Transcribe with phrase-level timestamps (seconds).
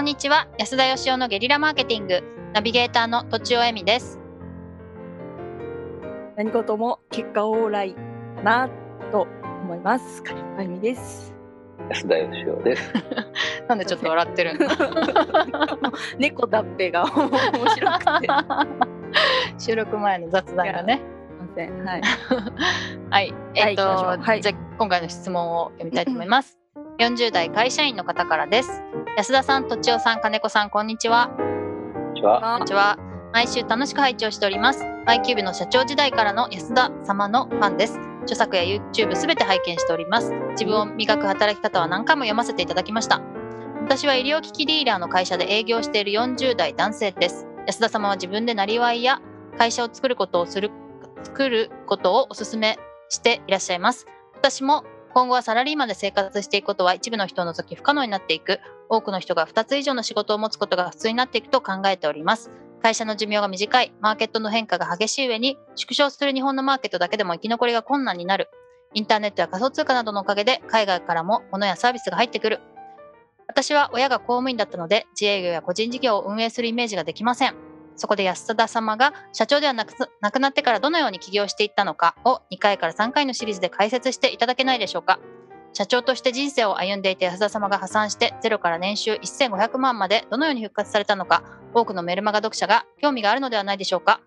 [0.00, 0.48] こんにちは。
[0.56, 2.22] 安田義雄のゲリラマーケティング。
[2.54, 4.18] ナビゲーターのとちおえみです。
[6.38, 7.94] 何事も結果オーライ
[8.42, 8.70] な
[9.12, 9.26] と
[9.62, 10.22] 思います。
[10.22, 11.34] カリマユミです。
[11.90, 12.94] 安田義雄です。
[13.68, 14.68] なんでちょっと笑ってるの？
[16.16, 18.28] 猫だっぺが面白くて。
[19.62, 21.02] 収録前の雑談がね。
[21.28, 21.84] すいません。
[21.84, 22.02] はい。
[23.10, 23.34] はい。
[23.54, 26.56] えっ、と、はいじゃあ今回の質問を読みたいと思います。
[27.00, 28.82] 40代会社員の方からです
[29.16, 32.40] 安田さんとちおさん金子さんこんにちはこんにちは。
[32.40, 32.98] こんにちは。
[33.32, 34.84] 毎週楽しく拝聴しております。
[35.04, 37.98] マイキューブの社長時代からの安田様のファンです。
[38.22, 40.32] 著作や YouTube すべて拝見しております。
[40.52, 43.20] 自分を磨く働き方は何回も読ませていただきました。
[43.82, 47.46] 私は医療機器ディーラーの会社で営業している40代男性です。
[47.66, 49.20] 安田様は自分でなりわいや
[49.58, 50.70] 会社を作ることをする、
[51.24, 54.06] 作ることをお勧めしていらっしゃいます。
[54.36, 58.60] 私も今後はサラリーマンで生活していくことは一部の人を除き不可能になっていく。
[58.88, 62.50] 多くの人が2つ以上の仕事を持つことが普通になっていくと考えております。
[62.82, 68.48] 会社の寿命が短い、マーケットの変化が激しい上に、縮小する日本のマーケットだけでも生き残りが困難になる。
[68.94, 72.60] インターネットや仮想通貨などのおかげで、海外からも物やサービスが入ってくる。
[73.46, 77.69] 私は親が公務員だったので、自営業や個人事業を運営するイメージができません。
[77.96, 85.20] そこで安田様が社長ではなくなくなってからどのように起業していったのかを2回から3回のシリーズで解説していただけないでしょうか。
[85.72, 94.20] 社長として人生を歩んでいて安田様が破産してゼロから年収1500万までどのように復活されたのか多くのメルマガ読者が興味があるのではないでしょうか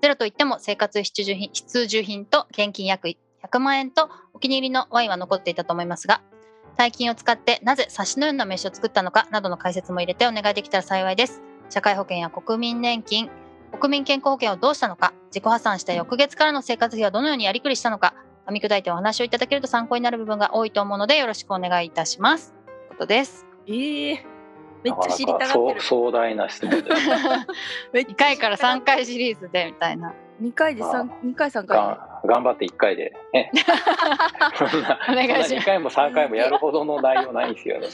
[0.00, 6.22] ゼロといっても生活必需品必需品と現金約100万円とお気に入りのワインは残っていたと思いますが
[6.76, 11.42] 大金を使ってなぜ冊子のような名刺を作ったのかなどの解説も入れてお願いできたら幸いです
[11.74, 13.28] 社会保険や国民年金
[13.80, 18.14] 国民健康保険をどうしたのか自己破産した翌月からの生活費はどのようにやりくりしたのか
[18.46, 22.54] 噛み砕いてお話をいただけると参考になる部分が多いと思うのでよろしくお願いいたします。
[22.90, 23.44] ことです。
[23.66, 24.24] ええ
[24.84, 27.08] めっちゃ知りたがってるそう壮大な質問です。
[27.92, 30.14] 2回から3回シリーズでみたいな。
[30.38, 33.50] 二回で三二回三回が頑張って1回で、ね。
[35.10, 37.88] お願いしますそんな2回も3回もやるほどの内容ないんですよね。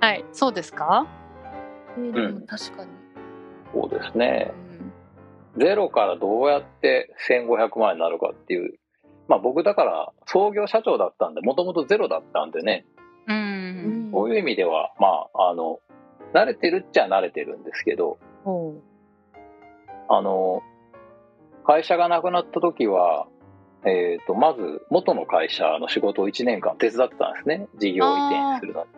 [0.00, 1.06] はい、そうですか？
[1.96, 2.90] えーでも確かに
[3.72, 4.52] そうですね
[5.56, 5.60] う。
[5.60, 8.78] んゼロからどうやって1500万円になるかっていう。
[9.28, 12.86] まあ僕だから創業社長だったんで、もともとゼロだったんでね、
[13.26, 13.32] う。
[13.32, 15.80] うんんこういう意味では、まあ、あの、
[16.32, 18.82] 慣れてるっちゃ慣れてるんですけど、ほう
[20.08, 20.62] あの、
[21.64, 23.26] 会社がなくなった時は、
[23.84, 27.66] えっ、と、まず、元の会社の仕事を1年間手伝ってたんですね。
[27.78, 28.88] 事業移転するのに。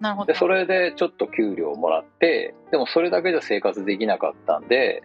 [0.00, 0.32] なるほど。
[0.32, 5.02] で、それでちょっと給料をもらって、でもそれだけじゃ生活できなかったんで、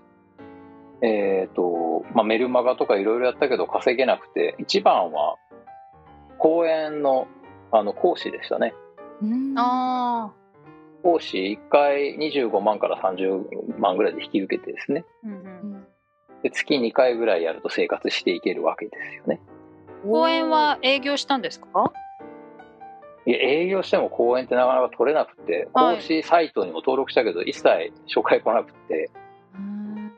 [1.02, 5.36] えっ、と、まあ、メルマガとかいろいろやったけど稼げなくて、一番は、
[6.38, 7.28] 講演の、
[7.72, 8.74] あの、講師でしたね。
[9.22, 10.34] うんあ
[11.02, 15.04] 講師1回25万から30万ぐらいで引き受けてですね。
[15.26, 15.88] あ、うんう、うんん
[16.42, 19.42] で、月2回ぐらいやると生活していけるわけですよね。
[20.04, 21.92] 公演は営業したんですか？
[23.26, 29.10] いや営業しても講演ってなかなか取れなくて、はい講師サイトにも登録したけど、一切紹介来なくて、
[29.56, 30.12] うん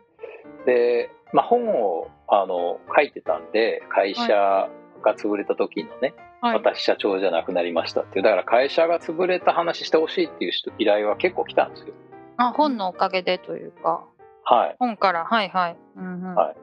[0.66, 4.70] で、まあ、本をあの書いてたんで、会社
[5.04, 6.56] が潰れた時のね、はい。
[6.56, 11.94] 私社長じゃなくなりましたっていう、だから会社が潰れた話してほしいっていう人依頼は結構来たんですよ。
[12.38, 14.04] あ、本のおかげでというか、
[14.44, 14.76] はい。
[14.80, 15.78] 本から、はいはい。
[15.98, 16.56] うんうんはい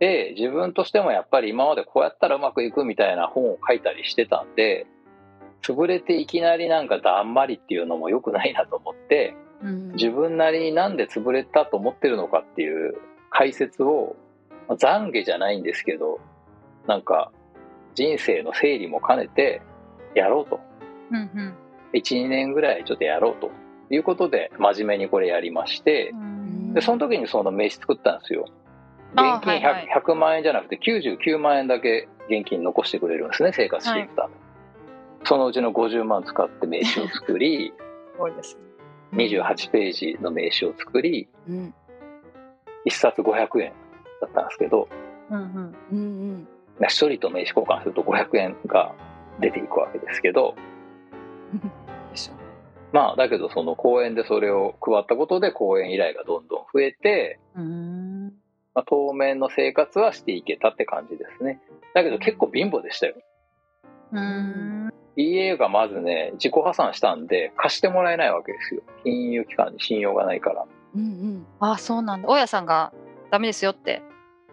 [0.00, 4.86] で、自分としてもやっぱり今までこうやったらうまくいくみたいな本を書いたりしてたんで、
[5.64, 12.96] 潰れていきなりなんかだんまりっていうのも良くないなと思って、うん自分なりになんで潰れたと思ってるのかっていう
[13.30, 14.14] 解説を、
[14.68, 16.20] まあ懺悔じゃないんですけど、
[16.86, 17.32] なんか
[17.94, 19.62] 人生の整理も兼ねて
[20.14, 20.60] やろうと。
[21.10, 21.54] うん
[21.94, 23.50] 1、2年ぐらいちょっとやろうと
[23.88, 28.46] いうことで真面目にこれやりましてう、んで、その時にその名刺作ったんですよ。
[29.16, 34.43] あ現金 100,、はいはい100万円じゃなくて99万円だけ現金残してくれるんですね、生活していくため。
[35.24, 37.72] そのうちの50万使って名刺を作り、
[38.12, 38.58] すごいです。
[39.12, 41.74] 28ページの名刺を作り、うん
[42.86, 43.72] 1冊500円
[44.20, 44.88] だったんですけど、
[45.30, 46.00] うんうんうんう
[46.32, 46.48] ん
[46.80, 48.94] 1人と名刺交換すると500円が
[49.40, 50.54] 出ていくわけですけど、
[52.92, 58.26] まあ、だけどその公演でそれを配ったことで公演依頼がどんどん増えて、うん
[58.74, 61.60] まあ、当面の生活はしていけたって感じですね。
[61.94, 63.14] だけど結構貧乏でしたよ。
[64.12, 64.73] うん。
[65.16, 68.82] EA がまずね、自己破産したんで、貸してもらえないわけですよ。
[69.04, 70.64] 金融機関に信用がないから。
[70.96, 72.28] うんうんあ、そうなんだ。
[72.28, 72.92] 大家さんが
[73.30, 74.02] ダメですよって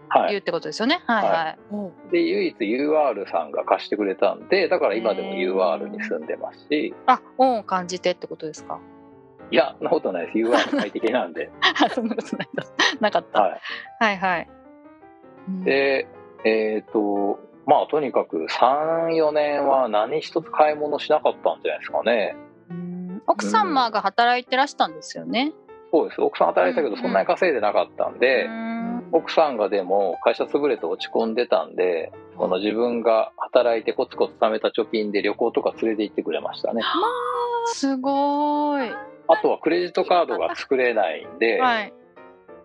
[0.09, 0.29] はい。
[0.29, 1.01] 言うってことですよね？
[1.07, 1.57] はいはい。
[1.71, 8.79] おうで、唯一 UR さんが貸してくれたんで、だから今でも UR に住んでますし、あ、恩を感じてってことですか？
[9.51, 10.37] いや、そんなことないです。
[10.37, 11.49] UI 最適なんで。
[11.61, 12.47] あ そんなことない。
[13.01, 13.41] なかった。
[13.41, 13.59] はい。
[13.99, 14.47] はいはい。
[15.65, 16.07] で、
[16.45, 22.35] えっ、と、まあ、とにかく3、4年は何一つ買い物しなかったんじゃないですかね。
[22.69, 25.53] うん奥様が働いてらしたんですよね。
[25.91, 26.21] そうです。
[26.21, 28.81] 奥さん働いたけど、うんうんそんなに稼いでなかったんで、うん
[29.13, 36.81] 奥さんがでも会社潰れて落ち込んでたんで、この自分が働いてコツコツ貯めた貯金で旅行とか連れて行ってくれましたね。
[37.65, 38.95] すごーい。
[39.27, 41.93] あとはクレジットカードが作れないんで、はい。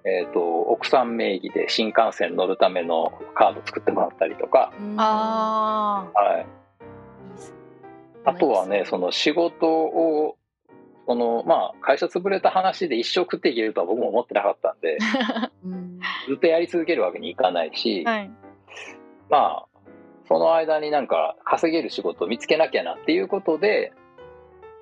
[0.07, 6.47] えっ、と、奥さん名義で新幹線乗るためのカード作ってもらったりとか、あはい。
[8.25, 10.37] あとはね、その仕事を、
[11.09, 15.51] その、まあ、会社潰れた話で一生食っていけるとは僕も思ってなかったんで、あ。
[15.65, 18.31] うんずっとやり続けるわけにいかないし、はい。
[19.29, 19.67] まあ、
[20.29, 23.93] その間になんか稼げる仕事を見つけなきゃなっていうことで、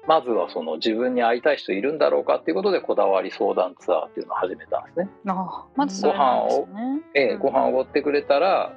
[0.07, 5.09] まずはその自分に会いたい人いるんだろうかっていうことでこだわり相談ツアーっていうのを始めたんですね。
[5.27, 6.67] あまずそれなんですね。
[6.67, 8.73] うんええご飯をおごってくれたら、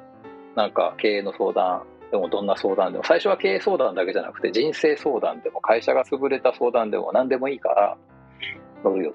[0.55, 7.97] なんか経営の相談でもどんな相談でも、最初は経営相談だけじゃなくて人生相談でも会社が潰れた相談でも何でもいいから
[8.83, 9.13] 乗るよ。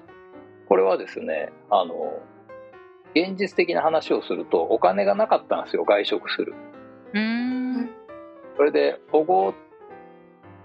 [0.67, 2.19] これはですね、あの、
[3.15, 6.53] 現実的な話をするとお金がなかったんですよ、外食する。
[8.55, 9.53] それでおごっ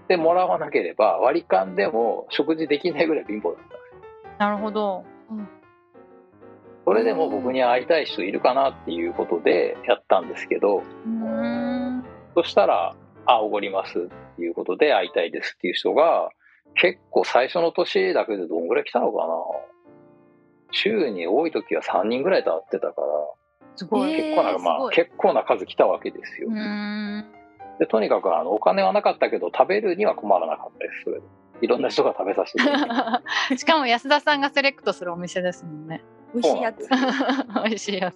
[0.09, 3.63] てもらわなければ割り勘でも食事できないぐらい貧乏だっ
[4.37, 4.45] た。
[4.45, 5.05] なるほど。
[6.85, 12.03] それでも僕に会いたい人いるかなっていうことでやったんですけど、うーん。
[12.33, 12.95] そしたら、
[13.27, 16.29] あ、おごりますっていうことで会いたいですっていう人が、
[16.73, 19.33] 結構最初の年だけでどんぐらい来たのかな
[20.71, 23.07] 週に多い時は3人ぐらいと会ってたから、
[23.75, 24.13] すごい。
[24.13, 26.53] えー結構な、まあ結構な数来たわけですよう。
[26.53, 27.38] ーん。
[27.79, 31.25] で、とにかくあの、お金はなかったけど食べるには困らなかったです、それで。
[31.61, 32.59] いろんな人が食べさせて。
[33.57, 36.03] しかも安田さんがセレクトするお店ですもんね。
[36.33, 36.87] 美味しいやつ
[37.55, 38.15] 美味しいやつ。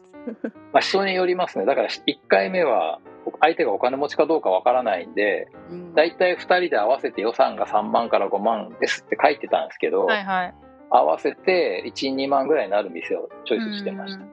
[0.71, 1.65] まあ人によりますね。
[1.65, 2.99] だから1回目は
[3.41, 10.53] 相手がお金持ちかどうかわからないんで、うんだいたい2人で合わせて予算が3万から5万ですって書いてたんですけど、はいはい。
[10.89, 14.23] 合わせて1、2万ぐらいになる店をチョイスしてました。
[14.23, 14.32] うん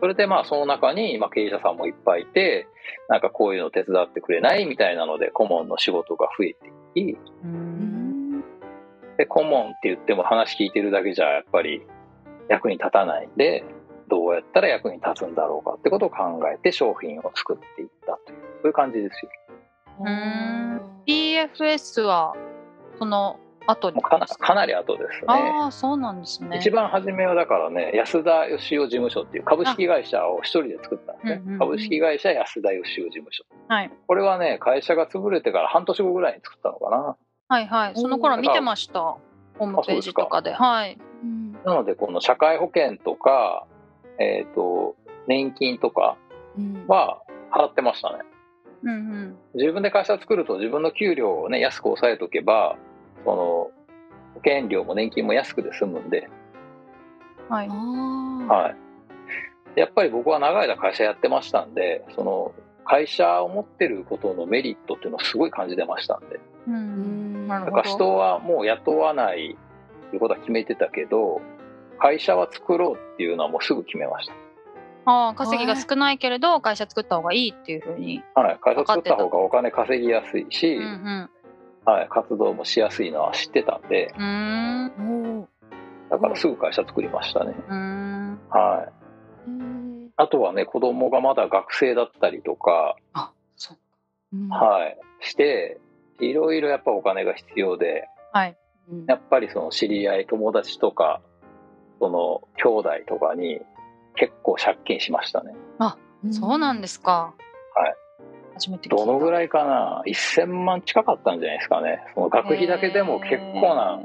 [0.00, 2.66] それでまあその中にまあ経営者さんもいっぱいいて、
[3.08, 7.18] なんかこういうの手伝ってくれないみたいなので顧問の仕事が増えていき、
[9.18, 11.82] で顧問って言っても話聞いてるだけじゃやっぱり
[12.48, 13.64] 役に立たないんで、
[14.08, 16.16] どうやったら役に立つんだろうかってことを考
[16.54, 19.30] えて商品を作っていったという、そういう感じですよ。
[20.00, 22.36] うーん PFS は
[22.98, 24.54] その後にもうかなか？
[24.54, 25.26] なり後ですね。
[25.26, 26.58] ああそうなんですね。
[26.58, 31.58] 一番初めはだからね、安田義雄事務所っていう株式会社を一人で作ったんですねうんうんうん。
[31.58, 33.44] 株式会社安田義雄事務所。
[33.68, 37.16] はいこれはね、会社が潰れてから半年後ぐらいに作ったのかな。
[37.48, 40.98] はいはいその頃見てましたホームページとかではい。
[41.22, 43.66] うんなので、この社会保険とか、
[44.18, 44.94] えっ、と、
[45.26, 46.16] 年金とか
[46.56, 48.18] うんは払ってましたね。
[48.82, 49.36] うんうん。
[49.54, 52.76] 自分で会社作ると自分の給料をね、安く抑えとけば、
[53.24, 53.55] その、保
[54.46, 56.28] 険料も年金も安くで済むんで、
[57.48, 58.74] はいは
[59.76, 59.80] い。
[59.80, 62.54] やっぱり僕は長い間会社やってましたんで、その、
[62.84, 66.36] 会社を持ってることのメリットっていうのをすごい感じてましたんで。
[66.36, 69.56] ううんんなるほどだから人はもう雇わない
[70.06, 71.40] っていうことは決めてたけど、
[71.98, 74.34] 会社は作ろうっていうのはもうすぐ決めました。
[75.08, 78.22] ああ稼ぎが少ないけれど会社作った方がいいっていうふうに。
[78.34, 78.58] はい。
[78.60, 81.30] 会社作った方がお金稼ぎやすいし、うんうん。
[81.86, 82.08] はい。
[82.10, 84.12] 活動もしやすいのは知ってたんで、
[86.10, 87.54] だからすぐ会社作りましたね。
[87.68, 88.40] うーん。
[88.50, 88.92] はい。
[90.16, 93.78] あとはね、子供がまだ学生だったりとか、あそう。
[94.34, 94.98] うんはい。
[95.20, 95.78] して、
[96.20, 98.56] いろいろやっぱお金が必要で、はい。
[98.90, 101.20] うんやっぱりその知り合い、友達とか、
[102.00, 103.60] その兄弟とかに
[104.14, 105.54] 結構借金しましたね。
[106.30, 107.34] そうなんですか。
[107.74, 107.96] はい。
[108.56, 109.04] 初めて聞いた。
[109.04, 112.02] どのぐらいかな ?1000 万近かったんじゃないですかね。
[112.14, 114.00] その学費だけでも結構な、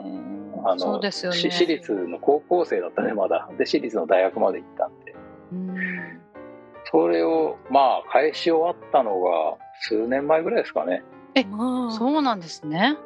[0.69, 1.37] あのそうですよね。
[1.37, 3.49] し私立の高校生だったね、まだ。
[3.57, 5.15] で、私立の大学まで行ったんで。
[5.53, 6.21] うん
[6.91, 11.03] それを、まあ、返し終わったのが数年前ぐらいですかね。
[11.49, 12.97] まあそうなんですね。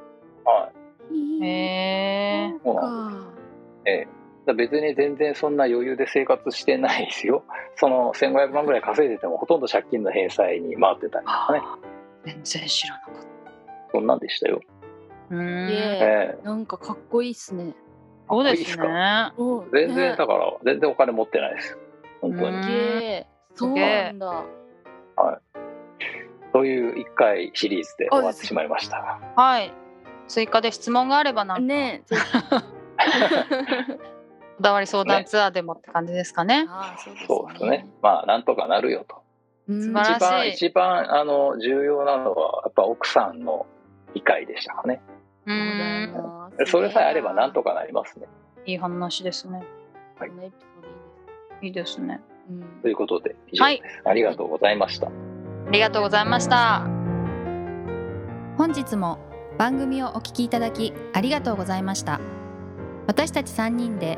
[0.43, 0.71] は
[1.11, 1.45] い。
[1.45, 2.53] へえ。
[2.63, 3.33] そうなん
[3.85, 4.07] ええ。
[4.53, 7.43] 別に全然そんな余裕で生活してないですよ。
[7.75, 11.61] その1500万ぐらい稼いでてもほとんど借金の返済に回ってたりとかね。
[12.25, 13.15] 全然知らなかっ
[13.91, 14.61] そんなんでしたよ。
[15.29, 15.35] た。
[15.35, 15.69] うーん。
[15.71, 16.43] ええ。
[16.43, 17.73] なんかかっこいいっすね。
[18.27, 19.31] そうでいいですすね。
[19.37, 21.77] うん全然ねだから、全然お金持ってないです。
[22.21, 23.25] 本当に。
[23.53, 24.45] そうなんだ。
[26.55, 29.19] という1回シリーズで終わってしまいましたが。
[29.35, 29.73] はい。
[30.29, 32.15] 追加で質問があればなんかねえ。
[34.57, 36.65] こだわり相談ツアーでもって感じですかね。
[36.69, 37.88] ああ、そうですね。
[38.01, 39.17] まあ、なんとかなるよと。
[39.67, 43.65] うん素晴らしい一番、一番、あの、重要なのは、やっぱ奥さんの
[44.13, 45.01] 理解でしたかね。
[45.45, 46.13] うん。
[46.57, 48.27] なそれさえあればなんとかなりますね。
[48.65, 49.63] いい話ですね。
[50.17, 50.65] はいいいです
[51.62, 52.21] いいですね。
[52.50, 54.01] うんということで、以上です。
[54.05, 55.07] ありがとうございました。
[55.07, 55.12] あ
[55.71, 57.05] りがとうございました。
[58.57, 59.19] 本日も
[59.57, 62.21] 番組をお聞きいただきありがとうございました
[63.07, 64.17] 私たち3人で